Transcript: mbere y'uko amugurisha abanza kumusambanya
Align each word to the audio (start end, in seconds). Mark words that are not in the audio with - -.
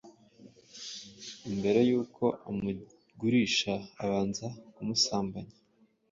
mbere 1.57 1.79
y'uko 1.89 2.23
amugurisha 2.49 3.73
abanza 4.03 4.47
kumusambanya 4.73 5.55